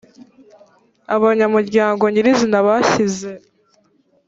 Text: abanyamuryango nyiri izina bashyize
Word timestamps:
abanyamuryango 1.15 2.03
nyiri 2.13 2.29
izina 2.33 2.57
bashyize 2.67 3.31